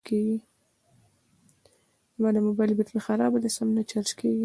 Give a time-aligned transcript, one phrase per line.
[2.15, 4.39] زما د موبایل بېټري خرابه ده سم نه چارج کېږي